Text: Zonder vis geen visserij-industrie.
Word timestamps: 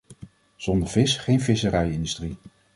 Zonder 0.55 0.87
vis 0.87 1.17
geen 1.17 1.41
visserij-industrie. 1.41 2.37